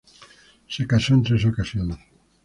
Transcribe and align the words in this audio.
Se 0.67 0.87
casó 0.87 1.13
en 1.13 1.21
tres 1.21 1.45
ocasiones. 1.45 1.99